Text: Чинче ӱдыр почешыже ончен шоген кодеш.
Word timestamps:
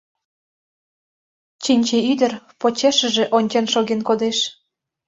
Чинче 1.63 1.97
ӱдыр 2.11 2.31
почешыже 2.59 3.23
ончен 3.37 3.65
шоген 3.73 4.01
кодеш. 4.07 4.37